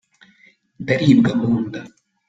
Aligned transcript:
ndaribwa 0.81 1.31
munda. 1.41 1.79